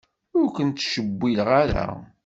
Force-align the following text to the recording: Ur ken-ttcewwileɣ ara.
Ur 0.39 0.47
ken-ttcewwileɣ 0.55 1.49
ara. 1.61 1.87